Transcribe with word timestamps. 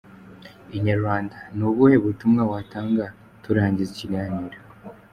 Inyarwanda: 0.77 1.35
ni 1.55 1.63
ubuhe 1.69 1.95
butumwa 2.03 2.41
watanga 2.51 3.05
turangiza 3.43 3.91
ikiganiro. 3.93 4.57